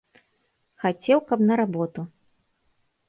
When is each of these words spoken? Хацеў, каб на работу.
Хацеў, 0.85 1.21
каб 1.33 1.39
на 1.49 1.53
работу. 1.61 2.01